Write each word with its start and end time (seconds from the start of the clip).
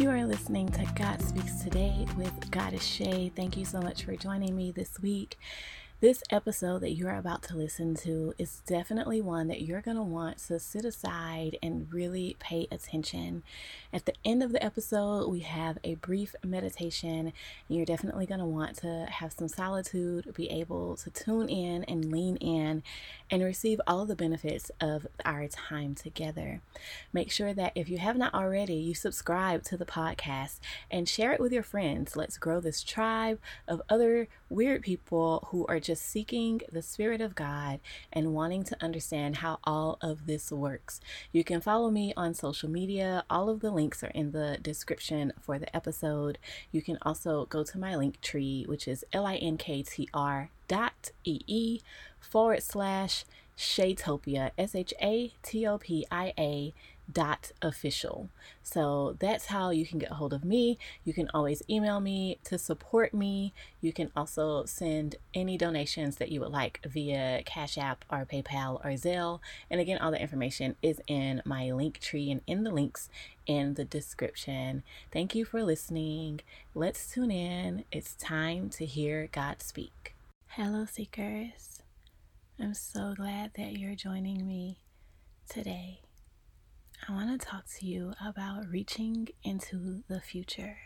You 0.00 0.08
are 0.08 0.24
listening 0.24 0.70
to 0.70 0.86
God 0.94 1.20
Speaks 1.20 1.62
Today 1.62 2.06
with 2.16 2.50
Goddess 2.50 2.82
Sha. 2.82 3.28
Thank 3.36 3.58
you 3.58 3.66
so 3.66 3.82
much 3.82 4.04
for 4.04 4.16
joining 4.16 4.56
me 4.56 4.72
this 4.72 4.98
week. 5.02 5.38
This 6.00 6.22
episode 6.30 6.78
that 6.78 6.92
you're 6.92 7.14
about 7.14 7.42
to 7.42 7.56
listen 7.58 7.94
to 7.96 8.32
is 8.38 8.62
definitely 8.66 9.20
one 9.20 9.48
that 9.48 9.60
you're 9.60 9.82
going 9.82 9.98
to 9.98 10.02
want 10.02 10.38
to 10.46 10.58
sit 10.58 10.86
aside 10.86 11.58
and 11.62 11.92
really 11.92 12.36
pay 12.38 12.66
attention. 12.72 13.42
At 13.92 14.06
the 14.06 14.14
end 14.24 14.42
of 14.42 14.52
the 14.52 14.64
episode, 14.64 15.28
we 15.28 15.40
have 15.40 15.76
a 15.84 15.96
brief 15.96 16.34
meditation, 16.42 17.10
and 17.18 17.32
you're 17.68 17.84
definitely 17.84 18.24
going 18.24 18.40
to 18.40 18.46
want 18.46 18.78
to 18.78 19.08
have 19.10 19.34
some 19.34 19.46
solitude, 19.48 20.32
be 20.34 20.48
able 20.48 20.96
to 20.96 21.10
tune 21.10 21.50
in 21.50 21.84
and 21.84 22.10
lean 22.10 22.36
in 22.36 22.82
and 23.30 23.44
receive 23.44 23.78
all 23.86 24.06
the 24.06 24.16
benefits 24.16 24.70
of 24.80 25.06
our 25.26 25.48
time 25.48 25.94
together. 25.94 26.62
Make 27.12 27.30
sure 27.30 27.52
that 27.52 27.72
if 27.74 27.90
you 27.90 27.98
have 27.98 28.16
not 28.16 28.32
already, 28.32 28.76
you 28.76 28.94
subscribe 28.94 29.64
to 29.64 29.76
the 29.76 29.84
podcast 29.84 30.60
and 30.90 31.06
share 31.06 31.32
it 31.32 31.40
with 31.40 31.52
your 31.52 31.62
friends. 31.62 32.16
Let's 32.16 32.38
grow 32.38 32.58
this 32.58 32.82
tribe 32.82 33.38
of 33.68 33.82
other 33.90 34.28
weird 34.48 34.80
people 34.80 35.46
who 35.50 35.66
are 35.66 35.78
just 35.78 35.89
seeking 35.96 36.60
the 36.70 36.82
Spirit 36.82 37.20
of 37.20 37.34
God 37.34 37.80
and 38.12 38.34
wanting 38.34 38.64
to 38.64 38.82
understand 38.82 39.36
how 39.36 39.58
all 39.64 39.98
of 40.00 40.26
this 40.26 40.52
works. 40.52 41.00
You 41.32 41.44
can 41.44 41.60
follow 41.60 41.90
me 41.90 42.12
on 42.16 42.34
social 42.34 42.68
media. 42.68 43.24
All 43.30 43.48
of 43.48 43.60
the 43.60 43.70
links 43.70 44.02
are 44.02 44.08
in 44.14 44.32
the 44.32 44.58
description 44.60 45.32
for 45.40 45.58
the 45.58 45.74
episode. 45.74 46.38
You 46.70 46.82
can 46.82 46.98
also 47.02 47.46
go 47.46 47.64
to 47.64 47.78
my 47.78 47.96
link 47.96 48.20
tree, 48.20 48.64
which 48.68 48.86
is 48.86 49.04
linktr 49.12 50.48
dot 50.68 51.10
ee 51.24 51.80
forward 52.20 52.62
slash 52.62 53.24
Shatopia, 53.56 54.52
S 54.56 54.74
H 54.74 54.94
A 55.02 55.34
T 55.42 55.66
O 55.66 55.76
P 55.76 56.06
I 56.10 56.32
A 56.38 56.72
dot 57.12 57.52
official. 57.62 58.28
So 58.62 59.16
that's 59.18 59.46
how 59.46 59.70
you 59.70 59.86
can 59.86 59.98
get 59.98 60.10
a 60.10 60.14
hold 60.14 60.32
of 60.32 60.44
me. 60.44 60.78
You 61.04 61.12
can 61.12 61.30
always 61.32 61.62
email 61.68 62.00
me 62.00 62.38
to 62.44 62.58
support 62.58 63.12
me. 63.14 63.52
You 63.80 63.92
can 63.92 64.10
also 64.14 64.64
send 64.64 65.16
any 65.34 65.56
donations 65.56 66.16
that 66.16 66.30
you 66.30 66.40
would 66.40 66.52
like 66.52 66.80
via 66.84 67.42
Cash 67.44 67.78
App 67.78 68.04
or 68.10 68.24
PayPal 68.24 68.84
or 68.84 68.90
Zelle. 68.92 69.40
And 69.70 69.80
again, 69.80 69.98
all 69.98 70.10
the 70.10 70.20
information 70.20 70.76
is 70.82 71.00
in 71.06 71.42
my 71.44 71.72
link 71.72 72.00
tree 72.00 72.30
and 72.30 72.42
in 72.46 72.64
the 72.64 72.70
links 72.70 73.08
in 73.46 73.74
the 73.74 73.84
description. 73.84 74.82
Thank 75.10 75.34
you 75.34 75.44
for 75.44 75.62
listening. 75.62 76.40
Let's 76.74 77.10
tune 77.12 77.30
in. 77.30 77.84
It's 77.90 78.14
time 78.14 78.70
to 78.70 78.86
hear 78.86 79.28
God 79.32 79.62
speak. 79.62 80.14
Hello, 80.48 80.84
seekers. 80.84 81.82
I'm 82.60 82.74
so 82.74 83.14
glad 83.16 83.52
that 83.54 83.78
you're 83.78 83.94
joining 83.94 84.46
me 84.46 84.78
today. 85.48 86.00
I 87.08 87.12
want 87.12 87.40
to 87.40 87.46
talk 87.46 87.64
to 87.78 87.86
you 87.86 88.12
about 88.24 88.68
reaching 88.70 89.28
into 89.42 90.02
the 90.08 90.20
future. 90.20 90.76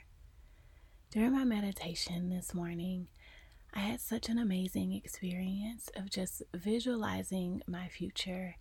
During 1.11 1.33
my 1.33 1.45
meditation 1.45 2.31
this 2.31 2.55
morning, 2.55 3.09
I 3.75 3.81
had 3.81 4.01
such 4.01 4.29
an 4.29 4.39
amazing 4.39 4.93
experience 4.95 5.91
of 5.97 6.11
just 6.11 6.43
visualizing 6.55 7.63
my 7.67 7.89
future. 7.89 8.57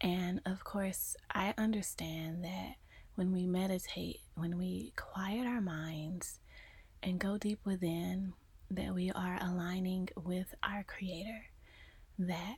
And 0.00 0.40
of 0.46 0.64
course, 0.64 1.16
I 1.30 1.52
understand 1.58 2.42
that 2.44 2.76
when 3.14 3.32
we 3.32 3.46
meditate, 3.46 4.20
when 4.34 4.56
we 4.56 4.92
quiet 4.96 5.46
our 5.46 5.60
minds 5.60 6.40
and 7.02 7.20
go 7.20 7.36
deep 7.36 7.60
within, 7.64 8.32
that 8.70 8.94
we 8.94 9.10
are 9.10 9.38
aligning 9.40 10.08
with 10.16 10.54
our 10.62 10.82
Creator. 10.84 11.46
That 12.18 12.56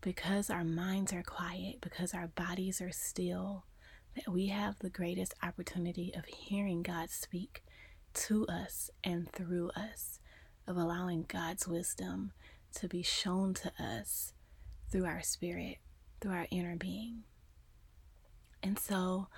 because 0.00 0.48
our 0.48 0.64
minds 0.64 1.12
are 1.12 1.24
quiet, 1.24 1.80
because 1.80 2.14
our 2.14 2.28
bodies 2.28 2.80
are 2.80 2.92
still, 2.92 3.64
that 4.16 4.28
we 4.28 4.48
have 4.48 4.78
the 4.78 4.90
greatest 4.90 5.34
opportunity 5.42 6.12
of 6.14 6.24
hearing 6.26 6.82
God 6.82 7.10
speak 7.10 7.62
to 8.14 8.46
us 8.46 8.90
and 9.04 9.30
through 9.32 9.70
us, 9.76 10.20
of 10.66 10.76
allowing 10.76 11.24
God's 11.28 11.66
wisdom 11.68 12.32
to 12.74 12.88
be 12.88 13.02
shown 13.02 13.54
to 13.54 13.72
us 13.78 14.32
through 14.90 15.04
our 15.04 15.22
spirit, 15.22 15.76
through 16.20 16.32
our 16.32 16.46
inner 16.50 16.76
being. 16.76 17.22
And 18.62 18.78
so, 18.78 19.28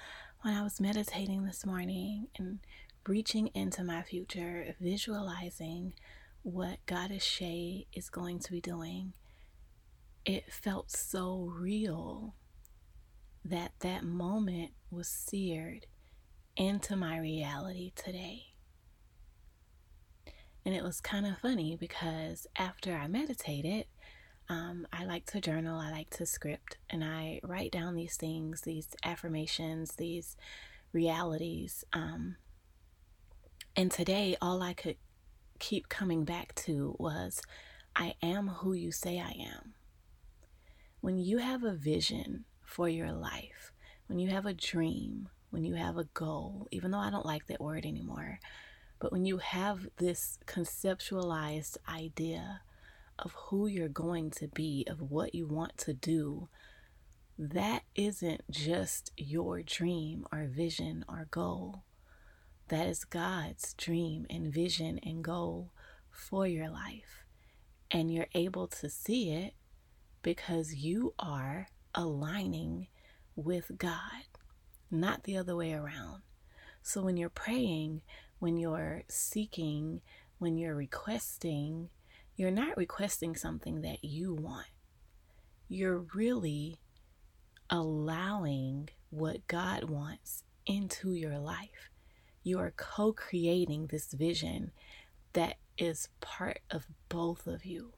when 0.40 0.54
I 0.54 0.62
was 0.62 0.80
meditating 0.80 1.44
this 1.44 1.64
morning 1.64 2.26
and 2.36 2.58
reaching 3.06 3.48
into 3.54 3.84
my 3.84 4.02
future, 4.02 4.74
visualizing 4.80 5.94
what 6.42 6.84
Goddess 6.86 7.22
Sha 7.22 7.84
is 7.92 8.10
going 8.10 8.40
to 8.40 8.50
be 8.50 8.60
doing, 8.60 9.12
it 10.24 10.52
felt 10.52 10.90
so 10.90 11.52
real 11.56 12.34
that 13.44 13.72
that 13.80 14.04
moment 14.04 14.72
was 14.90 15.08
seared 15.08 15.86
into 16.56 16.96
my 16.96 17.18
reality 17.18 17.92
today. 17.96 18.44
And 20.64 20.74
it 20.74 20.82
was 20.82 21.00
kind 21.00 21.26
of 21.26 21.38
funny 21.38 21.76
because 21.76 22.46
after 22.56 22.94
I 22.94 23.08
meditated, 23.08 23.86
um, 24.48 24.86
I 24.92 25.04
like 25.04 25.26
to 25.26 25.40
journal, 25.40 25.80
I 25.80 25.90
like 25.90 26.10
to 26.10 26.26
script, 26.26 26.76
and 26.90 27.02
I 27.02 27.40
write 27.42 27.72
down 27.72 27.94
these 27.94 28.16
things, 28.16 28.60
these 28.60 28.88
affirmations, 29.04 29.92
these 29.96 30.36
realities. 30.92 31.84
Um, 31.92 32.36
and 33.74 33.90
today, 33.90 34.36
all 34.40 34.62
I 34.62 34.74
could 34.74 34.96
keep 35.58 35.88
coming 35.88 36.24
back 36.24 36.54
to 36.56 36.94
was 36.98 37.40
I 37.96 38.14
am 38.22 38.48
who 38.48 38.72
you 38.72 38.92
say 38.92 39.18
I 39.18 39.30
am. 39.30 39.74
When 41.00 41.18
you 41.18 41.38
have 41.38 41.64
a 41.64 41.72
vision 41.72 42.44
for 42.72 42.88
your 42.88 43.12
life, 43.12 43.70
when 44.06 44.18
you 44.18 44.30
have 44.30 44.46
a 44.46 44.54
dream, 44.54 45.28
when 45.50 45.62
you 45.62 45.74
have 45.74 45.98
a 45.98 46.08
goal, 46.14 46.66
even 46.70 46.90
though 46.90 46.98
I 46.98 47.10
don't 47.10 47.26
like 47.26 47.46
that 47.46 47.60
word 47.60 47.84
anymore, 47.84 48.40
but 48.98 49.12
when 49.12 49.26
you 49.26 49.36
have 49.36 49.88
this 49.98 50.38
conceptualized 50.46 51.76
idea 51.86 52.62
of 53.18 53.32
who 53.32 53.66
you're 53.66 53.88
going 53.88 54.30
to 54.30 54.48
be, 54.48 54.86
of 54.88 55.10
what 55.10 55.34
you 55.34 55.46
want 55.46 55.76
to 55.78 55.92
do, 55.92 56.48
that 57.38 57.82
isn't 57.94 58.42
just 58.50 59.12
your 59.18 59.62
dream 59.62 60.24
or 60.32 60.46
vision 60.46 61.04
or 61.08 61.26
goal. 61.30 61.84
That 62.68 62.86
is 62.86 63.04
God's 63.04 63.74
dream 63.74 64.24
and 64.30 64.50
vision 64.52 64.98
and 65.02 65.22
goal 65.22 65.72
for 66.10 66.46
your 66.46 66.70
life. 66.70 67.24
And 67.90 68.10
you're 68.10 68.28
able 68.34 68.66
to 68.68 68.88
see 68.88 69.30
it 69.30 69.52
because 70.22 70.74
you 70.74 71.12
are 71.18 71.66
aligning 71.94 72.88
with 73.36 73.72
God, 73.78 74.26
not 74.90 75.24
the 75.24 75.36
other 75.36 75.56
way 75.56 75.72
around. 75.72 76.22
So 76.82 77.02
when 77.02 77.16
you're 77.16 77.28
praying, 77.28 78.02
when 78.38 78.56
you're 78.56 79.02
seeking, 79.08 80.00
when 80.38 80.58
you're 80.58 80.74
requesting, 80.74 81.88
you're 82.36 82.50
not 82.50 82.76
requesting 82.76 83.36
something 83.36 83.82
that 83.82 84.04
you 84.04 84.34
want. 84.34 84.66
You're 85.68 86.04
really 86.14 86.78
allowing 87.70 88.88
what 89.10 89.46
God 89.46 89.84
wants 89.84 90.42
into 90.66 91.12
your 91.12 91.38
life. 91.38 91.90
You 92.42 92.58
are 92.58 92.72
co 92.76 93.12
creating 93.12 93.86
this 93.86 94.12
vision 94.12 94.72
that 95.32 95.56
is 95.78 96.08
part 96.20 96.60
of 96.70 96.86
both 97.08 97.46
of 97.46 97.64
you 97.64 97.92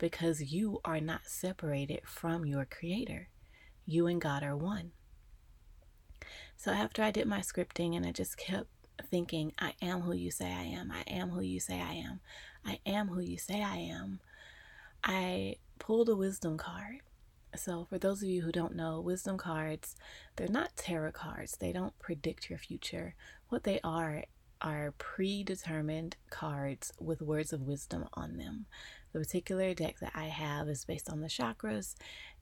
because 0.00 0.52
you 0.52 0.80
are 0.84 0.98
not 0.98 1.26
separated 1.26 2.00
from 2.04 2.46
your 2.46 2.64
Creator. 2.64 3.28
You 3.84 4.06
and 4.06 4.20
God 4.20 4.42
are 4.42 4.56
one. 4.56 4.92
So 6.56 6.72
after 6.72 7.02
I 7.02 7.10
did 7.10 7.26
my 7.26 7.40
scripting 7.40 7.96
and 7.96 8.06
I 8.06 8.12
just 8.12 8.36
kept 8.36 8.68
thinking, 9.10 9.52
I 9.58 9.74
am 9.80 10.00
who 10.00 10.14
you 10.14 10.30
say 10.30 10.46
I 10.46 10.62
am, 10.62 10.90
I 10.90 11.02
am 11.06 11.30
who 11.30 11.42
you 11.42 11.60
say 11.60 11.80
I 11.80 11.92
am, 11.92 12.20
I 12.64 12.80
am 12.86 13.08
who 13.08 13.20
you 13.20 13.38
say 13.38 13.62
I 13.62 13.76
am, 13.76 14.20
I 15.04 15.56
pulled 15.78 16.08
a 16.08 16.16
wisdom 16.16 16.56
card. 16.56 17.00
So, 17.56 17.84
for 17.84 17.98
those 17.98 18.22
of 18.22 18.28
you 18.28 18.42
who 18.42 18.52
don't 18.52 18.76
know, 18.76 19.00
wisdom 19.00 19.36
cards, 19.36 19.96
they're 20.36 20.48
not 20.48 20.76
tarot 20.76 21.12
cards. 21.12 21.56
They 21.58 21.72
don't 21.72 21.98
predict 21.98 22.48
your 22.48 22.60
future. 22.60 23.14
What 23.48 23.64
they 23.64 23.80
are 23.82 24.24
are 24.62 24.92
predetermined 24.98 26.16
cards 26.28 26.92
with 27.00 27.22
words 27.22 27.52
of 27.52 27.62
wisdom 27.62 28.06
on 28.14 28.36
them. 28.36 28.66
The 29.12 29.18
particular 29.18 29.74
deck 29.74 29.98
that 30.00 30.12
I 30.14 30.26
have 30.26 30.68
is 30.68 30.84
based 30.84 31.10
on 31.10 31.20
the 31.20 31.26
chakras, 31.26 31.94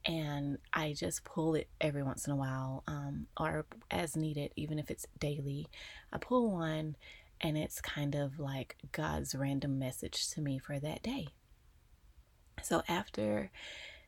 and 0.05 0.59
I 0.73 0.93
just 0.93 1.25
pull 1.25 1.55
it 1.55 1.69
every 1.81 2.03
once 2.03 2.26
in 2.26 2.32
a 2.32 2.37
while 2.37 2.85
um, 2.87 3.26
or 3.38 3.67
as 3.91 4.17
needed, 4.17 4.53
even 4.56 4.79
if 4.79 4.91
it's 4.91 5.06
daily. 5.19 5.69
I 6.12 6.19
pull 6.19 6.50
one, 6.53 6.97
and 7.41 7.56
it's 7.56 7.81
kind 7.81 8.15
of 8.15 8.38
like 8.38 8.76
God's 8.93 9.35
random 9.35 9.79
message 9.79 10.29
to 10.31 10.41
me 10.41 10.59
for 10.59 10.79
that 10.79 11.03
day. 11.03 11.29
So 12.62 12.82
after 12.88 13.50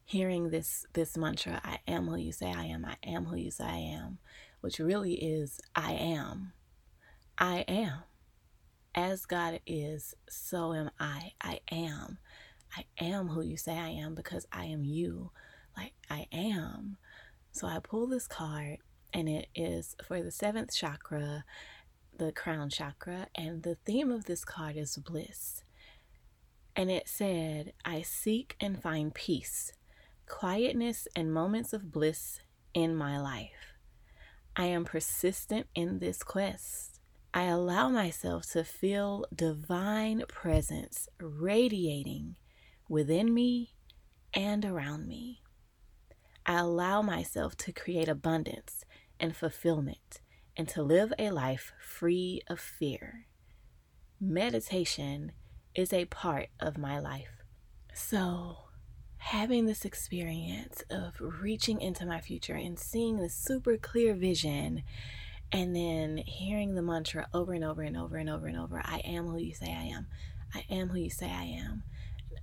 hearing 0.05 0.51
this 0.51 0.87
this 0.93 1.17
mantra, 1.17 1.61
I 1.65 1.79
am 1.87 2.09
who 2.09 2.17
you 2.17 2.33
say 2.33 2.53
I 2.53 2.65
am, 2.65 2.85
I 2.85 2.97
am 3.05 3.27
who 3.27 3.37
you 3.37 3.51
say 3.51 3.65
I 3.65 3.77
am, 3.77 4.19
which 4.61 4.79
really 4.79 5.15
is 5.15 5.61
I 5.75 5.93
am. 5.93 6.53
I 7.39 7.61
am. 7.69 8.03
As 8.95 9.25
God 9.25 9.61
is, 9.67 10.15
so 10.29 10.75
am 10.75 10.91
I. 10.99 11.33
I 11.41 11.61
am. 11.71 12.19
I 12.76 12.84
am 12.99 13.28
who 13.28 13.43
you 13.43 13.56
say 13.56 13.76
I 13.78 13.88
am 13.90 14.14
because 14.14 14.46
I 14.52 14.67
am 14.67 14.84
you. 14.84 15.31
Like 15.76 15.94
I 16.08 16.26
am. 16.32 16.96
So 17.52 17.67
I 17.67 17.78
pull 17.81 18.06
this 18.06 18.26
card 18.26 18.78
and 19.12 19.28
it 19.28 19.49
is 19.55 19.96
for 20.06 20.22
the 20.22 20.31
seventh 20.31 20.75
chakra. 20.75 21.44
the 22.20 22.32
crown 22.32 22.69
chakra, 22.69 23.26
and 23.34 23.62
the 23.62 23.76
theme 23.87 24.12
of 24.12 24.26
this 24.26 24.44
card 24.44 24.76
is 24.76 24.96
bliss. 24.99 25.64
And 26.76 26.90
it 26.90 27.08
said, 27.08 27.72
I 27.84 28.02
seek 28.02 28.56
and 28.61 28.81
find 28.81 29.14
peace, 29.14 29.72
quietness, 30.28 31.08
and 31.17 31.32
moments 31.32 31.72
of 31.72 31.90
bliss 31.90 32.40
in 32.75 32.94
my 32.94 33.19
life. 33.19 33.75
I 34.55 34.67
am 34.67 34.84
persistent 34.84 35.67
in 35.75 35.99
this 35.99 36.22
quest. 36.22 37.00
I 37.32 37.44
allow 37.44 37.88
myself 37.88 38.50
to 38.52 38.64
feel 38.64 39.25
divine 39.34 40.25
presence 40.28 41.08
radiating 41.20 42.37
within 42.91 43.33
me 43.33 43.71
and 44.35 44.65
around 44.65 45.07
me. 45.07 45.41
I 46.45 46.59
allow 46.59 47.01
myself 47.01 47.57
to 47.59 47.73
create 47.73 48.09
abundance 48.09 48.85
and 49.21 49.35
fulfillment 49.35 50.21
and 50.57 50.69
to 50.71 50.83
live 50.83 51.13
a 51.17 51.31
life 51.31 51.73
free 51.81 52.43
of 52.49 52.59
fear. 52.59 53.27
Meditation 54.21 55.31
is 55.75 55.93
a 55.93 56.07
part 56.07 56.49
of 56.59 56.77
my 56.77 56.99
life. 56.99 57.45
So, 57.95 58.57
having 59.19 59.67
this 59.67 59.85
experience 59.85 60.83
of 60.91 61.15
reaching 61.21 61.81
into 61.81 62.05
my 62.05 62.21
future 62.21 62.55
and 62.55 62.77
seeing 62.77 63.19
the 63.19 63.29
super 63.29 63.77
clear 63.77 64.15
vision 64.15 64.83
and 65.53 65.77
then 65.77 66.17
hearing 66.27 66.75
the 66.75 66.83
mantra 66.83 67.29
over 67.33 67.53
and 67.53 67.63
over 67.63 67.83
and 67.83 67.97
over 67.97 68.17
and 68.17 68.29
over 68.29 68.49
and 68.49 68.59
over 68.59 68.83
I 68.85 68.99
am 69.05 69.27
who 69.27 69.39
you 69.39 69.55
say 69.55 69.73
I 69.73 69.85
am. 69.85 70.09
I 70.53 70.65
am 70.69 70.89
who 70.89 70.99
you 70.99 71.11
say 71.11 71.31
I 71.31 71.45
am. 71.45 71.85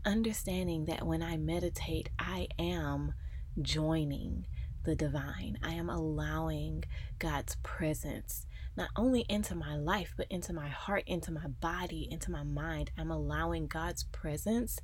Understanding 0.05 0.85
that 0.85 1.05
when 1.05 1.21
I 1.21 1.37
meditate, 1.37 2.09
I 2.17 2.47
am 2.57 3.13
joining 3.61 4.45
the 4.83 4.95
divine. 4.95 5.57
I 5.61 5.73
am 5.73 5.89
allowing 5.89 6.85
God's 7.19 7.57
presence 7.61 8.45
not 8.77 8.89
only 8.95 9.25
into 9.27 9.55
my 9.55 9.75
life, 9.75 10.13
but 10.15 10.27
into 10.29 10.53
my 10.53 10.69
heart, 10.69 11.03
into 11.07 11.31
my 11.31 11.47
body, 11.47 12.07
into 12.09 12.31
my 12.31 12.43
mind. 12.43 12.91
I'm 12.97 13.11
allowing 13.11 13.67
God's 13.67 14.03
presence 14.03 14.79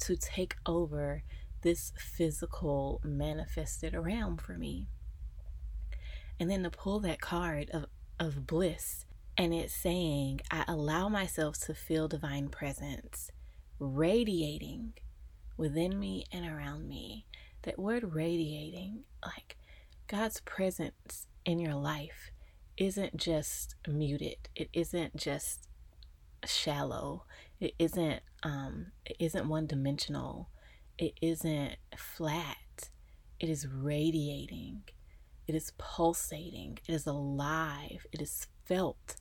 to 0.00 0.16
take 0.16 0.56
over 0.66 1.22
this 1.62 1.92
physical 1.96 3.00
manifested 3.04 3.94
realm 3.94 4.36
for 4.36 4.58
me. 4.58 4.88
And 6.38 6.50
then 6.50 6.64
to 6.64 6.70
pull 6.70 7.00
that 7.00 7.20
card 7.20 7.70
of, 7.70 7.86
of 8.18 8.46
bliss, 8.46 9.06
and 9.38 9.54
it's 9.54 9.74
saying, 9.74 10.40
I 10.50 10.64
allow 10.66 11.08
myself 11.08 11.58
to 11.66 11.74
feel 11.74 12.08
divine 12.08 12.48
presence 12.48 13.30
radiating 13.78 14.94
within 15.56 15.98
me 15.98 16.24
and 16.32 16.46
around 16.46 16.88
me. 16.88 17.26
That 17.62 17.78
word 17.78 18.14
radiating, 18.14 19.04
like 19.24 19.56
God's 20.06 20.40
presence 20.40 21.26
in 21.44 21.58
your 21.58 21.74
life, 21.74 22.30
isn't 22.76 23.16
just 23.16 23.74
muted. 23.88 24.36
It 24.54 24.68
isn't 24.72 25.16
just 25.16 25.68
shallow. 26.44 27.24
It 27.60 27.74
isn't 27.78 28.22
um 28.42 28.92
it 29.04 29.16
isn't 29.18 29.48
one 29.48 29.66
dimensional. 29.66 30.50
It 30.98 31.14
isn't 31.20 31.76
flat. 31.96 32.90
It 33.40 33.48
is 33.48 33.66
radiating. 33.66 34.82
It 35.46 35.54
is 35.54 35.72
pulsating. 35.78 36.78
It 36.88 36.92
is 36.92 37.06
alive. 37.06 38.06
It 38.12 38.20
is 38.22 38.46
felt. 38.64 39.16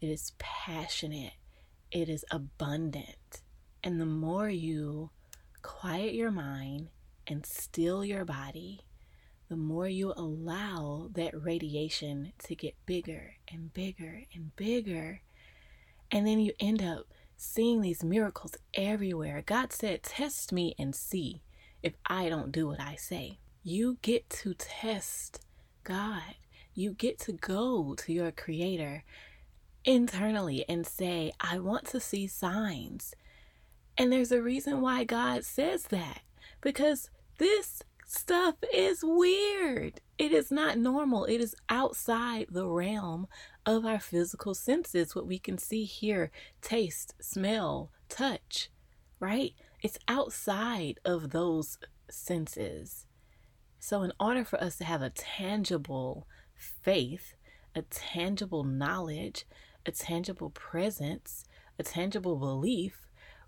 It 0.00 0.08
is 0.08 0.32
passionate. 0.38 1.32
It 1.90 2.08
is 2.08 2.24
abundant. 2.30 3.42
And 3.84 4.00
the 4.00 4.06
more 4.06 4.48
you 4.48 5.10
quiet 5.60 6.14
your 6.14 6.30
mind 6.30 6.88
and 7.26 7.44
still 7.44 8.02
your 8.02 8.24
body, 8.24 8.80
the 9.50 9.56
more 9.56 9.86
you 9.86 10.14
allow 10.16 11.10
that 11.12 11.38
radiation 11.38 12.32
to 12.44 12.54
get 12.54 12.74
bigger 12.86 13.34
and 13.46 13.74
bigger 13.74 14.22
and 14.34 14.56
bigger. 14.56 15.20
And 16.10 16.26
then 16.26 16.40
you 16.40 16.54
end 16.58 16.82
up 16.82 17.04
seeing 17.36 17.82
these 17.82 18.02
miracles 18.02 18.56
everywhere. 18.72 19.42
God 19.44 19.70
said, 19.70 20.02
Test 20.02 20.50
me 20.50 20.74
and 20.78 20.94
see 20.94 21.42
if 21.82 21.92
I 22.06 22.30
don't 22.30 22.52
do 22.52 22.66
what 22.66 22.80
I 22.80 22.94
say. 22.94 23.38
You 23.62 23.98
get 24.00 24.30
to 24.30 24.54
test 24.54 25.44
God. 25.82 26.36
You 26.72 26.92
get 26.94 27.18
to 27.20 27.32
go 27.32 27.94
to 27.96 28.12
your 28.14 28.32
Creator 28.32 29.04
internally 29.84 30.64
and 30.70 30.86
say, 30.86 31.32
I 31.38 31.58
want 31.58 31.84
to 31.88 32.00
see 32.00 32.26
signs. 32.26 33.14
And 33.96 34.12
there's 34.12 34.32
a 34.32 34.42
reason 34.42 34.80
why 34.80 35.04
God 35.04 35.44
says 35.44 35.84
that 35.84 36.22
because 36.60 37.10
this 37.38 37.82
stuff 38.06 38.56
is 38.72 39.00
weird. 39.02 40.00
It 40.18 40.32
is 40.32 40.50
not 40.50 40.78
normal. 40.78 41.24
It 41.24 41.40
is 41.40 41.54
outside 41.68 42.46
the 42.50 42.66
realm 42.66 43.26
of 43.66 43.84
our 43.84 43.98
physical 43.98 44.54
senses, 44.54 45.14
what 45.14 45.26
we 45.26 45.38
can 45.38 45.58
see, 45.58 45.84
hear, 45.84 46.30
taste, 46.60 47.14
smell, 47.20 47.90
touch, 48.08 48.70
right? 49.20 49.52
It's 49.82 49.98
outside 50.08 51.00
of 51.04 51.30
those 51.30 51.78
senses. 52.10 53.06
So, 53.78 54.02
in 54.02 54.12
order 54.18 54.44
for 54.44 54.62
us 54.62 54.76
to 54.78 54.84
have 54.84 55.02
a 55.02 55.10
tangible 55.10 56.26
faith, 56.54 57.34
a 57.74 57.82
tangible 57.82 58.64
knowledge, 58.64 59.44
a 59.84 59.90
tangible 59.90 60.50
presence, 60.50 61.44
a 61.78 61.82
tangible 61.82 62.36
belief, 62.36 63.03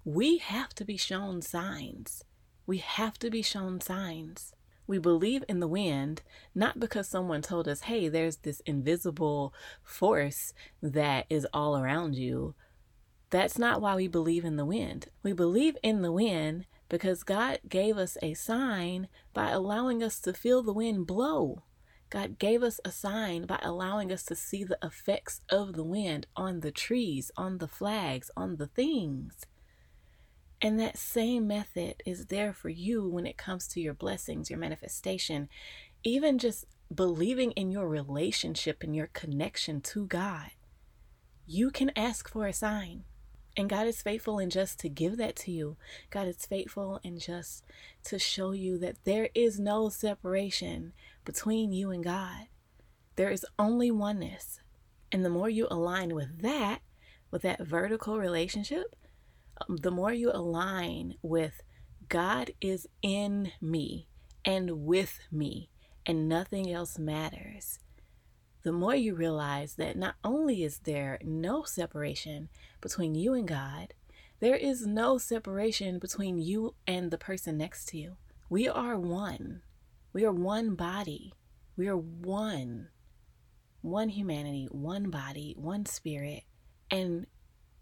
we 0.06 0.38
have 0.38 0.73
to 0.73 0.85
be 0.85 0.97
shown 0.97 1.43
signs. 1.43 2.23
We 2.64 2.79
have 2.79 3.19
to 3.19 3.29
be 3.29 3.43
shown 3.43 3.81
signs. 3.81 4.53
We 4.87 4.99
believe 4.99 5.43
in 5.49 5.58
the 5.58 5.67
wind 5.67 6.23
not 6.55 6.79
because 6.79 7.08
someone 7.08 7.43
told 7.43 7.67
us, 7.67 7.81
hey, 7.81 8.08
there's 8.08 8.37
this 8.37 8.61
invisible 8.61 9.53
force 9.82 10.55
that 10.81 11.26
is 11.29 11.44
all 11.53 11.76
around 11.76 12.14
you. 12.14 12.55
That's 13.31 13.58
not 13.58 13.81
why 13.81 13.97
we 13.97 14.06
believe 14.06 14.44
in 14.44 14.55
the 14.55 14.64
wind. 14.64 15.08
We 15.25 15.32
believe 15.32 15.76
in 15.82 16.03
the 16.03 16.12
wind 16.12 16.67
because 16.88 17.25
God 17.25 17.59
gave 17.69 17.99
us 17.99 18.17
a 18.23 18.35
sign 18.35 19.09
by 19.35 19.50
allowing 19.50 20.05
us 20.05 20.20
to 20.20 20.32
feel 20.32 20.62
the 20.62 20.73
wind 20.73 21.09
blow. 21.09 21.64
God 22.11 22.38
gave 22.38 22.62
us 22.62 22.79
a 22.85 22.93
sign 22.93 23.44
by 23.44 23.59
allowing 23.61 24.12
us 24.12 24.23
to 24.26 24.37
see 24.37 24.62
the 24.62 24.79
effects 24.85 25.41
of 25.49 25.73
the 25.73 25.82
wind 25.82 26.29
on 26.37 26.61
the 26.61 26.70
trees, 26.70 27.32
on 27.37 27.59
the 27.59 27.67
flags, 27.67 28.31
on 28.37 28.55
the 28.55 28.69
things. 28.69 29.47
And 30.62 30.81
that 30.81 30.97
same 30.97 31.47
method 31.47 32.03
is 32.06 32.26
there 32.26 32.53
for 32.53 32.70
you 32.70 33.06
when 33.06 33.26
it 33.26 33.37
comes 33.37 33.69
to 33.69 33.81
your 33.81 33.94
blessings, 33.94 34.49
your 34.49 34.58
manifestation, 34.58 35.49
even 36.03 36.38
just 36.38 36.64
believing 36.94 37.50
in 37.53 37.70
your 37.70 37.88
relationship 37.88 38.82
and 38.82 38.97
your 38.97 39.08
connection 39.08 39.81
to 39.82 40.06
God. 40.06 40.50
You 41.47 41.70
can 41.70 41.91
ask 41.94 42.29
for 42.29 42.47
a 42.47 42.52
sign. 42.52 43.04
And 43.57 43.71
God 43.71 43.87
is 43.87 44.02
faithful 44.02 44.38
and 44.38 44.52
just 44.52 44.78
to 44.81 44.88
give 44.88 45.16
that 45.16 45.37
to 45.37 45.50
you. 45.50 45.76
God 46.11 46.28
is 46.28 46.45
faithful 46.45 47.00
and 47.02 47.19
just 47.19 47.64
to 48.04 48.19
show 48.19 48.52
you 48.52 48.78
that 48.78 49.04
there 49.04 49.31
is 49.35 49.59
no 49.59 49.88
separation 49.88 50.92
between 51.25 51.73
you 51.73 51.90
and 51.90 52.04
God. 52.04 52.49
There 53.16 53.31
is 53.31 53.47
only 53.59 53.90
oneness. 53.90 54.61
And 55.11 55.25
the 55.25 55.31
more 55.31 55.49
you 55.49 55.66
align 55.71 56.14
with 56.14 56.42
that, 56.42 56.81
with 57.31 57.42
that 57.42 57.66
vertical 57.66 58.19
relationship, 58.19 58.95
Um, 59.59 59.77
the 59.77 59.91
more 59.91 60.13
you 60.13 60.31
align 60.33 61.15
with 61.23 61.63
God 62.09 62.51
is 62.61 62.87
in 63.03 63.53
me 63.61 64.09
and 64.45 64.85
with 64.87 65.19
me, 65.33 65.71
and 66.05 66.29
nothing 66.29 66.71
else 66.71 66.99
matters, 66.99 67.81
the 68.63 68.73
more 68.73 68.95
you 68.95 69.15
realize 69.15 69.75
that 69.75 69.97
not 69.97 70.17
only 70.25 70.63
is 70.63 70.81
there 70.81 71.19
no 71.23 71.63
separation 71.65 72.49
between 72.81 73.15
you 73.15 73.33
and 73.35 73.47
God, 73.47 73.95
there 74.41 74.57
is 74.57 74.87
no 74.87 75.19
separation 75.19 75.99
between 75.99 76.39
you 76.39 76.75
and 76.87 77.11
the 77.11 77.19
person 77.19 77.57
next 77.57 77.87
to 77.89 77.99
you. 77.99 78.17
We 78.51 78.69
are 78.69 78.99
one. 78.99 79.63
We 80.13 80.25
are 80.25 80.33
one 80.33 80.75
body. 80.75 81.33
We 81.77 81.89
are 81.89 81.97
one. 81.97 82.89
One 83.83 84.09
humanity, 84.09 84.69
one 84.71 85.11
body, 85.11 85.55
one 85.57 85.87
spirit. 85.87 86.43
And 86.91 87.27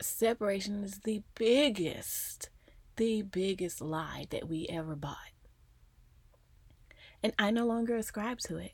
separation 0.00 0.84
is 0.84 1.00
the 1.00 1.22
biggest, 1.34 2.50
the 2.96 3.22
biggest 3.22 3.80
lie 3.80 4.26
that 4.30 4.48
we 4.48 4.66
ever 4.68 4.94
bought. 4.94 5.16
And 7.22 7.32
I 7.38 7.50
no 7.50 7.66
longer 7.66 7.96
ascribe 7.96 8.38
to 8.40 8.58
it. 8.58 8.72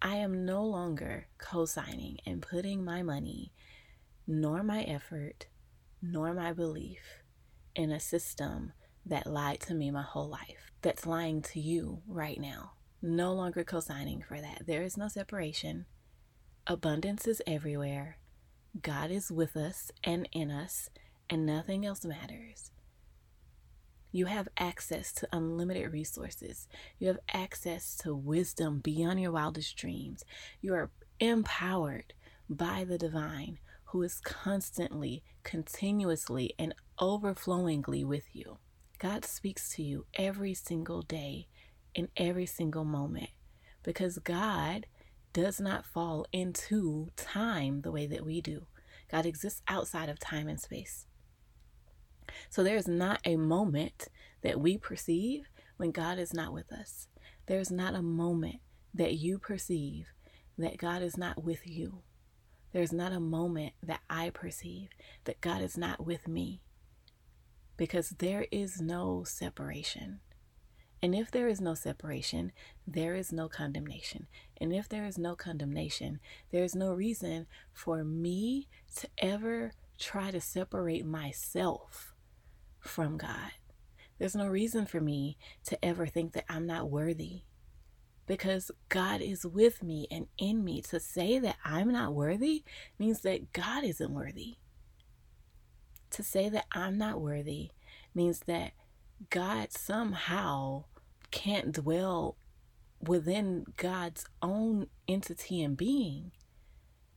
I 0.00 0.16
am 0.16 0.44
no 0.44 0.64
longer 0.64 1.26
co 1.38 1.64
signing 1.64 2.18
and 2.26 2.42
putting 2.42 2.84
my 2.84 3.02
money, 3.02 3.52
nor 4.26 4.62
my 4.62 4.82
effort, 4.82 5.46
nor 6.00 6.34
my 6.34 6.52
belief 6.52 7.22
in 7.74 7.90
a 7.90 8.00
system 8.00 8.72
that 9.06 9.26
lied 9.26 9.60
to 9.60 9.74
me 9.74 9.90
my 9.90 10.02
whole 10.02 10.28
life, 10.28 10.72
that's 10.82 11.06
lying 11.06 11.40
to 11.42 11.60
you 11.60 12.02
right 12.06 12.40
now. 12.40 12.72
No 13.00 13.32
longer 13.32 13.64
co 13.64 13.80
signing 13.80 14.22
for 14.22 14.40
that. 14.40 14.66
There 14.66 14.82
is 14.82 14.96
no 14.96 15.08
separation. 15.08 15.86
Abundance 16.66 17.26
is 17.26 17.40
everywhere. 17.46 18.17
God 18.80 19.10
is 19.10 19.30
with 19.32 19.56
us 19.56 19.90
and 20.04 20.28
in 20.32 20.50
us, 20.50 20.90
and 21.28 21.46
nothing 21.46 21.84
else 21.84 22.04
matters. 22.04 22.70
You 24.10 24.26
have 24.26 24.48
access 24.56 25.12
to 25.12 25.28
unlimited 25.32 25.92
resources. 25.92 26.66
You 26.98 27.08
have 27.08 27.18
access 27.32 27.96
to 27.98 28.14
wisdom 28.14 28.78
beyond 28.78 29.20
your 29.20 29.32
wildest 29.32 29.76
dreams. 29.76 30.24
You 30.60 30.74
are 30.74 30.90
empowered 31.20 32.14
by 32.48 32.84
the 32.84 32.98
divine 32.98 33.58
who 33.84 34.02
is 34.02 34.20
constantly, 34.20 35.22
continuously, 35.42 36.54
and 36.58 36.74
overflowingly 37.00 38.04
with 38.04 38.24
you. 38.34 38.58
God 38.98 39.24
speaks 39.24 39.70
to 39.76 39.82
you 39.82 40.06
every 40.14 40.54
single 40.54 41.02
day, 41.02 41.48
in 41.94 42.08
every 42.16 42.46
single 42.46 42.84
moment, 42.84 43.30
because 43.82 44.18
God 44.18 44.86
does 45.42 45.60
not 45.60 45.86
fall 45.86 46.26
into 46.32 47.10
time 47.16 47.82
the 47.82 47.92
way 47.92 48.06
that 48.06 48.26
we 48.26 48.40
do. 48.40 48.66
God 49.10 49.24
exists 49.24 49.62
outside 49.68 50.08
of 50.08 50.18
time 50.18 50.48
and 50.48 50.60
space. 50.60 51.06
So 52.50 52.62
there 52.62 52.76
is 52.76 52.88
not 52.88 53.20
a 53.24 53.36
moment 53.36 54.08
that 54.42 54.60
we 54.60 54.76
perceive 54.76 55.44
when 55.76 55.92
God 55.92 56.18
is 56.18 56.34
not 56.34 56.52
with 56.52 56.72
us. 56.72 57.08
There 57.46 57.60
is 57.60 57.70
not 57.70 57.94
a 57.94 58.02
moment 58.02 58.56
that 58.92 59.14
you 59.14 59.38
perceive 59.38 60.06
that 60.58 60.76
God 60.76 61.02
is 61.02 61.16
not 61.16 61.42
with 61.44 61.66
you. 61.66 62.02
There's 62.72 62.92
not 62.92 63.12
a 63.12 63.20
moment 63.20 63.74
that 63.82 64.00
I 64.10 64.30
perceive 64.30 64.88
that 65.24 65.40
God 65.40 65.62
is 65.62 65.78
not 65.78 66.04
with 66.04 66.28
me. 66.28 66.60
Because 67.76 68.10
there 68.10 68.46
is 68.50 68.80
no 68.80 69.22
separation. 69.24 70.20
And 71.00 71.14
if 71.14 71.30
there 71.30 71.48
is 71.48 71.60
no 71.60 71.74
separation, 71.74 72.52
there 72.86 73.14
is 73.14 73.32
no 73.32 73.48
condemnation. 73.48 74.26
And 74.60 74.72
if 74.72 74.88
there 74.88 75.04
is 75.04 75.16
no 75.16 75.36
condemnation, 75.36 76.18
there 76.50 76.64
is 76.64 76.74
no 76.74 76.92
reason 76.92 77.46
for 77.72 78.02
me 78.02 78.68
to 78.96 79.08
ever 79.18 79.72
try 79.98 80.30
to 80.30 80.40
separate 80.40 81.06
myself 81.06 82.14
from 82.80 83.16
God. 83.16 83.52
There's 84.18 84.34
no 84.34 84.48
reason 84.48 84.86
for 84.86 85.00
me 85.00 85.38
to 85.64 85.82
ever 85.84 86.06
think 86.06 86.32
that 86.32 86.44
I'm 86.48 86.66
not 86.66 86.90
worthy 86.90 87.42
because 88.26 88.70
God 88.88 89.20
is 89.20 89.46
with 89.46 89.82
me 89.82 90.08
and 90.10 90.26
in 90.36 90.64
me. 90.64 90.82
To 90.82 90.98
say 90.98 91.38
that 91.38 91.56
I'm 91.64 91.92
not 91.92 92.14
worthy 92.14 92.64
means 92.98 93.20
that 93.20 93.52
God 93.52 93.84
isn't 93.84 94.12
worthy. 94.12 94.56
To 96.10 96.22
say 96.22 96.48
that 96.48 96.66
I'm 96.72 96.98
not 96.98 97.20
worthy 97.20 97.70
means 98.14 98.40
that 98.46 98.72
God 99.30 99.72
somehow 99.72 100.84
can't 101.30 101.72
dwell 101.72 102.36
within 103.00 103.64
God's 103.76 104.24
own 104.42 104.86
entity 105.06 105.62
and 105.62 105.76
being. 105.76 106.32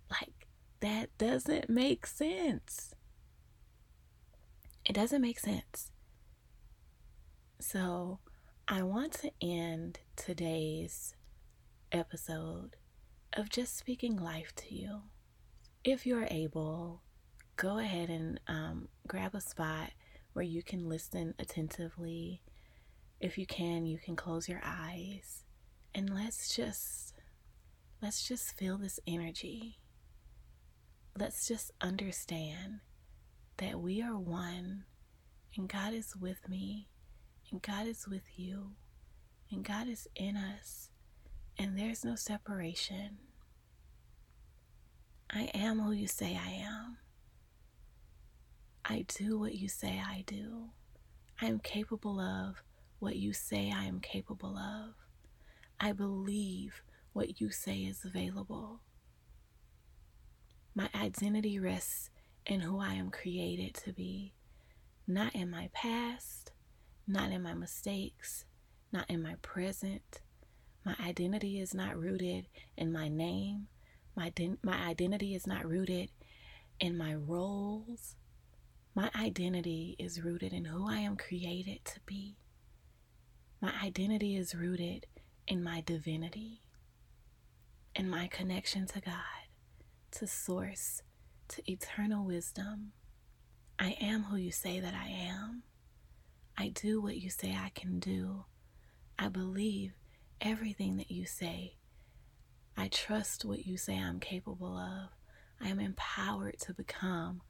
Like, 0.10 0.48
that 0.79 1.15
doesn't 1.17 1.70
make 1.70 2.05
sense. 2.05 2.93
It 4.86 4.93
doesn't 4.93 5.22
make 5.22 5.39
sense. 5.39 5.91
So, 7.60 8.20
I 8.67 8.84
want 8.84 9.13
to 9.13 9.31
end 9.41 10.00
today's 10.15 11.15
episode 11.91 12.77
of 13.34 13.50
just 13.50 13.77
speaking 13.77 14.17
life 14.17 14.53
to 14.55 14.74
you. 14.74 15.01
If 15.84 16.05
you're 16.05 16.27
able, 16.29 17.01
go 17.55 17.79
ahead 17.79 18.10
and 18.10 18.39
um, 18.48 18.88
grab 19.08 19.36
a 19.36 19.41
spot 19.41 19.91
where 20.33 20.45
you 20.45 20.63
can 20.63 20.88
listen 20.88 21.33
attentively. 21.39 22.41
If 23.19 23.38
you 23.38 23.45
can, 23.45 23.85
you 23.85 23.97
can 23.97 24.15
close 24.15 24.47
your 24.50 24.61
eyes 24.63 25.43
and 25.93 26.13
let's 26.13 26.55
just 26.55 27.13
let's 28.01 28.27
just 28.27 28.57
feel 28.57 28.77
this 28.77 29.00
energy. 29.05 29.77
Let's 31.17 31.47
just 31.47 31.71
understand 31.81 32.79
that 33.57 33.79
we 33.79 34.01
are 34.01 34.17
one 34.17 34.85
and 35.55 35.67
God 35.67 35.93
is 35.93 36.15
with 36.15 36.47
me 36.47 36.88
and 37.51 37.61
God 37.61 37.85
is 37.88 38.07
with 38.07 38.23
you 38.38 38.71
and 39.51 39.63
God 39.63 39.88
is 39.88 40.07
in 40.15 40.38
us 40.38 40.89
and 41.57 41.77
there's 41.77 42.05
no 42.05 42.15
separation. 42.15 43.17
I 45.29 45.51
am 45.53 45.79
who 45.79 45.91
you 45.91 46.07
say 46.07 46.38
I 46.41 46.51
am. 46.51 46.97
I 48.83 49.05
do 49.07 49.38
what 49.39 49.55
you 49.55 49.67
say 49.67 50.01
I 50.03 50.23
do. 50.25 50.69
I 51.39 51.45
am 51.45 51.59
capable 51.59 52.19
of 52.19 52.63
what 53.00 53.15
you 53.15 53.33
say 53.33 53.71
I 53.75 53.85
am 53.85 54.00
capable 54.00 54.57
of. 54.57 54.93
I 55.79 55.91
believe 55.91 56.83
what 57.13 57.39
you 57.39 57.50
say 57.51 57.79
is 57.79 58.05
available. 58.05 58.81
My 60.73 60.89
identity 60.95 61.59
rests 61.59 62.09
in 62.45 62.61
who 62.61 62.79
I 62.79 62.93
am 62.93 63.11
created 63.11 63.75
to 63.83 63.93
be, 63.93 64.33
not 65.07 65.35
in 65.35 65.50
my 65.50 65.69
past, 65.73 66.51
not 67.07 67.31
in 67.31 67.43
my 67.43 67.53
mistakes, 67.53 68.45
not 68.91 69.09
in 69.09 69.21
my 69.21 69.35
present. 69.41 70.21
My 70.85 70.95
identity 71.00 71.59
is 71.59 71.73
not 71.73 72.00
rooted 72.00 72.47
in 72.77 72.91
my 72.91 73.09
name. 73.09 73.67
My, 74.15 74.31
my 74.63 74.77
identity 74.88 75.35
is 75.35 75.45
not 75.45 75.67
rooted 75.67 76.09
in 76.79 76.97
my 76.97 77.13
roles. 77.13 78.15
My 78.93 79.10
identity 79.15 79.95
is 80.00 80.21
rooted 80.21 80.51
in 80.51 80.65
who 80.65 80.89
I 80.89 80.98
am 80.98 81.15
created 81.15 81.86
to 81.86 82.00
be. 82.05 82.36
My 83.62 83.71
identity 83.81 84.36
is 84.36 84.53
rooted 84.53 85.07
in 85.48 85.63
my 85.63 85.81
divinity, 85.81 86.62
in 87.95 88.10
my 88.10 88.27
connection 88.27 88.86
to 88.88 89.00
God, 89.00 89.48
to 90.12 90.27
Source, 90.27 91.03
to 91.50 91.71
eternal 91.71 92.25
wisdom. 92.25 92.91
I 93.79 93.95
am 94.01 94.24
who 94.24 94.36
you 94.36 94.51
say 94.51 94.81
that 94.81 94.93
I 94.93 95.07
am. 95.07 95.63
I 96.57 96.67
do 96.67 97.01
what 97.01 97.17
you 97.17 97.29
say 97.29 97.55
I 97.55 97.71
can 97.74 98.00
do. 98.00 98.43
I 99.17 99.29
believe 99.29 99.93
everything 100.41 100.98
that 100.98 101.10
you 101.10 101.25
say. 101.25 101.77
I 102.75 102.89
trust 102.89 103.45
what 103.45 103.65
you 103.65 103.77
say 103.77 103.98
I'm 103.98 104.19
capable 104.19 104.77
of. 104.77 105.10
I 105.62 105.69
am 105.69 105.79
empowered 105.79 106.60
to 106.62 106.74
become 106.74 107.41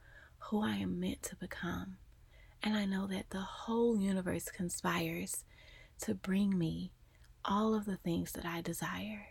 who 0.41 0.61
I 0.63 0.75
am 0.75 0.99
meant 0.99 1.23
to 1.23 1.35
become. 1.35 1.97
And 2.63 2.75
I 2.75 2.85
know 2.85 3.07
that 3.07 3.29
the 3.29 3.41
whole 3.41 3.97
universe 3.97 4.45
conspires 4.45 5.43
to 6.01 6.13
bring 6.13 6.57
me 6.57 6.91
all 7.45 7.73
of 7.73 7.85
the 7.85 7.97
things 7.97 8.33
that 8.33 8.45
I 8.45 8.61
desire. 8.61 9.27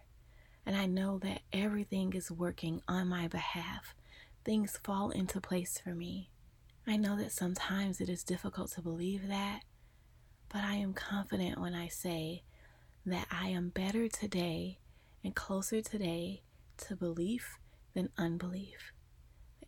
And 0.66 0.76
I 0.76 0.86
know 0.86 1.18
that 1.18 1.42
everything 1.52 2.12
is 2.12 2.30
working 2.30 2.82
on 2.88 3.08
my 3.08 3.28
behalf. 3.28 3.94
Things 4.44 4.78
fall 4.82 5.10
into 5.10 5.40
place 5.40 5.78
for 5.78 5.94
me. 5.94 6.30
I 6.86 6.96
know 6.96 7.16
that 7.18 7.32
sometimes 7.32 8.00
it 8.00 8.08
is 8.08 8.24
difficult 8.24 8.72
to 8.72 8.82
believe 8.82 9.28
that, 9.28 9.60
but 10.48 10.62
I 10.64 10.74
am 10.74 10.92
confident 10.92 11.60
when 11.60 11.74
I 11.74 11.88
say 11.88 12.42
that 13.06 13.26
I 13.30 13.48
am 13.48 13.68
better 13.68 14.08
today 14.08 14.78
and 15.22 15.34
closer 15.34 15.82
today 15.82 16.42
to 16.78 16.96
belief 16.96 17.58
than 17.94 18.10
unbelief. 18.16 18.92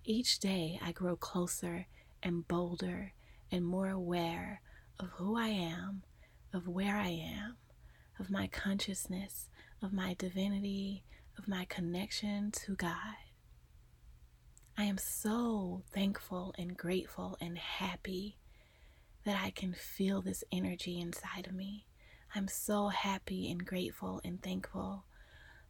Each 0.05 0.41
day 0.41 0.81
I 0.83 0.91
grow 0.91 1.15
closer 1.15 1.87
and 2.25 2.47
bolder 2.49 3.13
and 3.53 3.65
more 3.65 3.89
aware 3.89 4.61
of 4.99 5.11
who 5.11 5.37
I 5.39 5.49
am, 5.49 6.03
of 6.53 6.67
where 6.67 6.97
I 6.97 7.11
am, 7.11 7.57
of 8.19 8.29
my 8.29 8.49
consciousness, 8.49 9.49
of 9.81 9.93
my 9.93 10.15
divinity, 10.15 11.05
of 11.39 11.47
my 11.47 11.67
connection 11.67 12.51
to 12.51 12.75
God. 12.75 13.15
I 14.77 14.85
am 14.85 14.99
so 14.99 15.85
thankful 15.93 16.53
and 16.59 16.77
grateful 16.77 17.37
and 17.41 17.57
happy 17.57 18.39
that 19.25 19.41
I 19.41 19.51
can 19.51 19.73
feel 19.73 20.21
this 20.21 20.43
energy 20.51 20.99
inside 20.99 21.47
of 21.47 21.55
me. 21.55 21.87
I'm 22.35 22.49
so 22.49 22.89
happy 22.89 23.49
and 23.53 23.65
grateful 23.65 24.21
and 24.25 24.43
thankful 24.43 25.05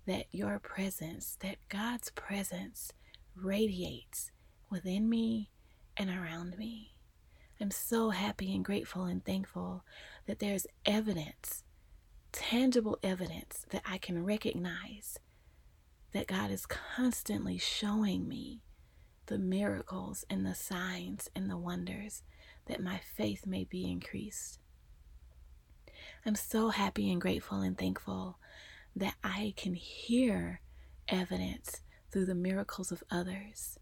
that 0.07 0.25
your 0.33 0.59
presence, 0.59 1.37
that 1.41 1.57
God's 1.69 2.11
presence 2.13 2.93
radiates 3.37 4.31
within 4.71 5.09
me 5.09 5.51
and 5.97 6.11
around 6.11 6.57
me. 6.59 6.95
I'm 7.61 7.71
so 7.71 8.11
happy 8.11 8.55
and 8.55 8.65
grateful 8.65 9.05
and 9.05 9.25
thankful 9.25 9.85
that 10.27 10.39
there's 10.39 10.67
evidence, 10.85 11.65
tangible 12.33 12.99
evidence 13.03 13.67
that 13.71 13.83
I 13.85 13.99
can 13.99 14.25
recognize 14.25 15.19
that 16.13 16.27
God 16.27 16.51
is 16.51 16.67
constantly 16.67 17.59
showing 17.59 18.29
me 18.29 18.63
the 19.27 19.39
miracles 19.39 20.25
and 20.29 20.45
the 20.45 20.55
signs 20.55 21.31
and 21.35 21.49
the 21.49 21.57
wonders 21.57 22.23
that 22.67 22.83
my 22.83 23.01
faith 23.17 23.47
may 23.47 23.65
be 23.65 23.91
increased. 23.91 24.59
I'm 26.27 26.35
so 26.35 26.71
happy 26.71 27.11
and 27.11 27.21
grateful 27.21 27.61
and 27.61 27.77
thankful 27.77 28.39
that 28.95 29.15
I 29.23 29.55
can 29.57 29.75
hear 29.75 30.61
evidence 31.09 31.81
through 32.13 32.27
the 32.27 32.35
miracles 32.35 32.93
of 32.93 33.03
others. 33.11 33.79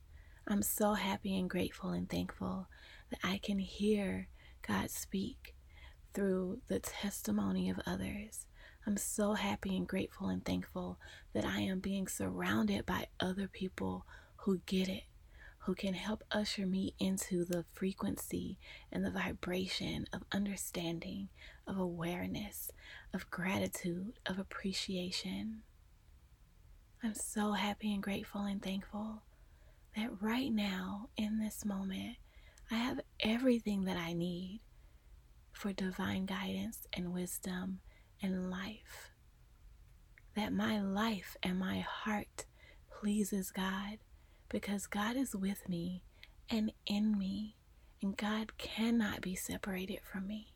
I'm 0.47 0.63
so 0.63 0.95
happy 0.95 1.37
and 1.39 1.51
grateful 1.51 1.91
and 1.91 2.09
thankful 2.09 2.69
that 3.11 3.19
I 3.25 3.39
can 3.39 3.59
hear 3.59 4.29
God 4.67 4.91
speak 4.91 5.55
through 6.15 6.61
the 6.69 6.79
testimony 6.79 7.69
of 7.71 7.81
others. 7.87 8.47
I'm 8.87 8.97
so 8.97 9.35
happy 9.35 9.77
and 9.77 9.87
grateful 9.87 10.29
and 10.29 10.45
thankful 10.45 10.99
that 11.35 11.45
I 11.45 11.61
am 11.61 11.81
being 11.81 12.07
surrounded 12.09 12.87
by 12.87 13.09
other 13.19 13.49
people 13.49 14.07
who 14.37 14.61
get 14.65 14.89
it, 14.89 15.05
who 15.59 15.75
can 15.75 15.95
help 15.95 16.23
usher 16.31 16.67
me 16.67 16.95
into 16.99 17.45
the 17.45 17.65
frequency 17.75 18.59
and 18.93 19.05
the 19.05 19.11
vibration 19.11 20.07
of 20.13 20.23
understanding, 20.33 21.29
of 21.67 21.79
awareness, 21.79 22.71
of 23.13 23.31
gratitude, 23.31 24.15
of 24.25 24.39
appreciation. 24.39 25.63
I'm 27.03 27.15
so 27.15 27.53
happy 27.53 27.95
and 27.95 28.03
grateful 28.03 28.43
and 28.43 28.63
thankful 28.63 29.23
that 29.97 30.21
right 30.21 30.53
now, 30.53 31.09
in 31.17 31.39
this 31.39 31.65
moment, 31.65 32.17
I 32.71 32.75
have 32.75 33.01
everything 33.21 33.85
that 33.85 33.97
I 33.97 34.13
need 34.13 34.61
for 35.53 35.73
divine 35.73 36.27
guidance 36.27 36.87
and 36.93 37.13
wisdom 37.13 37.81
and 38.23 38.51
life. 38.51 39.13
That 40.37 40.53
my 40.53 40.81
life 40.81 41.37
and 41.43 41.59
my 41.59 41.81
heart 41.81 42.45
pleases 42.91 43.51
God 43.51 43.99
because 44.51 44.87
God 44.87 45.17
is 45.17 45.35
with 45.35 45.69
me 45.69 46.03
and 46.51 46.71
in 46.87 47.19
me, 47.19 47.57
and 48.03 48.17
God 48.17 48.59
cannot 48.59 49.23
be 49.23 49.35
separated 49.35 50.01
from 50.03 50.27
me. 50.27 50.50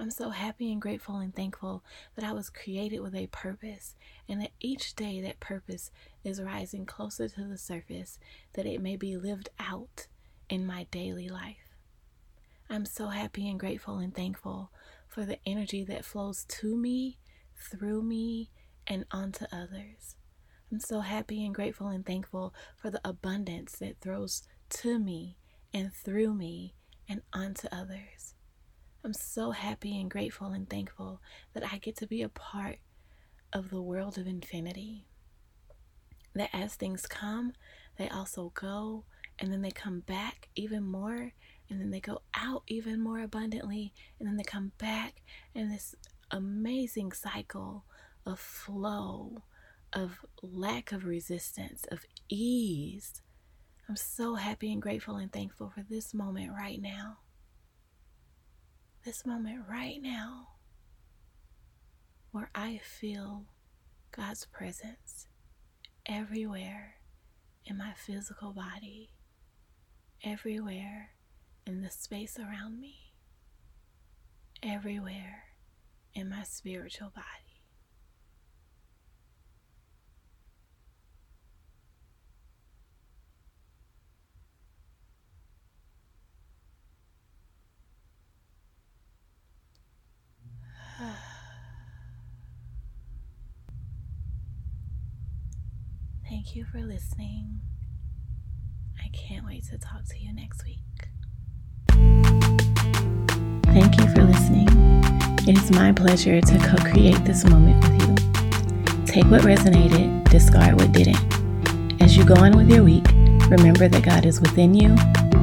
I'm 0.00 0.10
so 0.10 0.30
happy 0.30 0.72
and 0.72 0.80
grateful 0.80 1.16
and 1.16 1.34
thankful 1.34 1.84
that 2.16 2.24
I 2.24 2.32
was 2.32 2.48
created 2.48 3.00
with 3.00 3.14
a 3.14 3.26
purpose, 3.26 3.96
and 4.26 4.40
that 4.40 4.52
each 4.58 4.94
day 4.94 5.20
that 5.20 5.40
purpose 5.40 5.90
is 6.24 6.40
rising 6.40 6.86
closer 6.86 7.28
to 7.28 7.44
the 7.44 7.58
surface, 7.58 8.18
that 8.54 8.64
it 8.64 8.80
may 8.80 8.96
be 8.96 9.18
lived 9.18 9.50
out 9.58 10.06
in 10.48 10.66
my 10.66 10.86
daily 10.90 11.28
life. 11.28 11.76
I'm 12.70 12.86
so 12.86 13.08
happy 13.08 13.46
and 13.46 13.60
grateful 13.60 13.98
and 13.98 14.14
thankful 14.14 14.72
for 15.06 15.26
the 15.26 15.38
energy 15.44 15.84
that 15.84 16.06
flows 16.06 16.46
to 16.48 16.76
me, 16.78 17.18
through 17.54 18.02
me, 18.02 18.50
and 18.86 19.04
onto 19.10 19.44
others. 19.52 20.16
I'm 20.72 20.80
so 20.80 21.00
happy 21.00 21.44
and 21.44 21.54
grateful 21.54 21.88
and 21.88 22.06
thankful 22.06 22.54
for 22.78 22.90
the 22.90 23.02
abundance 23.04 23.72
that 23.80 24.00
throws 24.00 24.44
to 24.70 24.98
me 24.98 25.36
and 25.74 25.92
through 25.92 26.32
me 26.32 26.74
and 27.06 27.20
onto 27.34 27.68
others. 27.70 28.19
I'm 29.02 29.14
so 29.14 29.52
happy 29.52 29.98
and 29.98 30.10
grateful 30.10 30.48
and 30.48 30.68
thankful 30.68 31.22
that 31.54 31.64
I 31.64 31.78
get 31.78 31.96
to 31.96 32.06
be 32.06 32.20
a 32.20 32.28
part 32.28 32.80
of 33.50 33.70
the 33.70 33.80
world 33.80 34.18
of 34.18 34.26
infinity. 34.26 35.06
That 36.34 36.50
as 36.52 36.74
things 36.74 37.06
come, 37.06 37.54
they 37.96 38.10
also 38.10 38.52
go, 38.54 39.04
and 39.38 39.50
then 39.50 39.62
they 39.62 39.70
come 39.70 40.00
back 40.00 40.48
even 40.54 40.82
more, 40.82 41.32
and 41.70 41.80
then 41.80 41.90
they 41.90 42.00
go 42.00 42.20
out 42.34 42.62
even 42.66 43.00
more 43.00 43.20
abundantly, 43.20 43.94
and 44.18 44.28
then 44.28 44.36
they 44.36 44.44
come 44.44 44.72
back, 44.76 45.22
and 45.54 45.72
this 45.72 45.94
amazing 46.30 47.12
cycle 47.12 47.84
of 48.26 48.38
flow, 48.38 49.44
of 49.94 50.26
lack 50.42 50.92
of 50.92 51.06
resistance, 51.06 51.84
of 51.90 52.04
ease. 52.28 53.22
I'm 53.88 53.96
so 53.96 54.34
happy 54.34 54.70
and 54.70 54.82
grateful 54.82 55.16
and 55.16 55.32
thankful 55.32 55.70
for 55.74 55.82
this 55.88 56.12
moment 56.12 56.52
right 56.52 56.80
now 56.80 57.18
this 59.04 59.24
moment 59.24 59.62
right 59.68 59.98
now 60.02 60.48
where 62.32 62.50
I 62.54 62.80
feel 62.84 63.44
God's 64.12 64.46
presence 64.46 65.26
everywhere 66.06 66.96
in 67.64 67.78
my 67.78 67.92
physical 67.96 68.52
body, 68.52 69.10
everywhere 70.22 71.10
in 71.66 71.82
the 71.82 71.90
space 71.90 72.38
around 72.38 72.80
me, 72.80 73.12
everywhere 74.62 75.44
in 76.14 76.28
my 76.28 76.42
spiritual 76.42 77.10
body. 77.14 77.49
Thank 96.50 96.66
you 96.66 96.80
for 96.80 96.84
listening. 96.84 97.60
I 98.98 99.08
can't 99.12 99.46
wait 99.46 99.66
to 99.66 99.78
talk 99.78 100.04
to 100.06 100.18
you 100.18 100.34
next 100.34 100.64
week. 100.64 100.80
Thank 103.66 104.00
you 104.00 104.08
for 104.12 104.24
listening. 104.24 104.66
It 105.46 105.56
is 105.56 105.70
my 105.70 105.92
pleasure 105.92 106.40
to 106.40 106.58
co 106.58 106.76
create 106.90 107.24
this 107.24 107.44
moment 107.44 107.84
with 107.84 108.02
you. 108.02 108.16
Take 109.06 109.26
what 109.26 109.42
resonated, 109.42 110.28
discard 110.28 110.74
what 110.74 110.90
didn't. 110.90 112.02
As 112.02 112.16
you 112.16 112.24
go 112.24 112.34
on 112.34 112.56
with 112.56 112.68
your 112.68 112.82
week, 112.82 113.06
remember 113.48 113.86
that 113.86 114.02
God 114.02 114.26
is 114.26 114.40
within 114.40 114.74
you, 114.74 114.96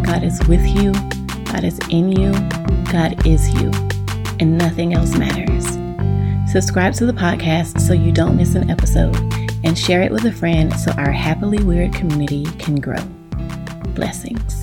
God 0.03 0.25
is 0.25 0.45
with 0.49 0.67
you, 0.67 0.91
God 1.45 1.63
is 1.63 1.79
in 1.89 2.11
you, 2.11 2.33
God 2.91 3.25
is 3.25 3.47
you, 3.53 3.71
and 4.41 4.57
nothing 4.57 4.93
else 4.93 5.15
matters. 5.15 5.67
Subscribe 6.51 6.95
to 6.95 7.05
the 7.05 7.13
podcast 7.13 7.79
so 7.79 7.93
you 7.93 8.11
don't 8.11 8.35
miss 8.35 8.55
an 8.55 8.69
episode 8.69 9.36
and 9.67 9.77
share 9.77 10.01
it 10.01 10.11
with 10.11 10.23
a 10.23 10.31
friend 10.31 10.73
so 10.79 10.91
our 10.93 11.11
happily 11.11 11.61
weird 11.61 11.93
community 11.93 12.45
can 12.57 12.75
grow. 12.75 13.03
Blessings. 13.93 14.56